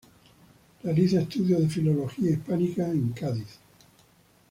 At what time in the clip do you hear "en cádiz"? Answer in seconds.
2.87-3.59